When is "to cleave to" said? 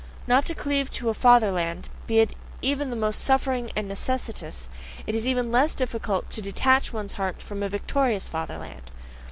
0.45-1.09